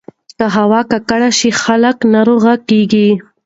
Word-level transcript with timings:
که 0.37 0.45
هوا 0.57 0.81
ککړه 0.91 1.29
شي، 1.37 1.49
خلک 1.63 1.97
ناروغ 2.13 2.43
کېږي. 2.69 3.09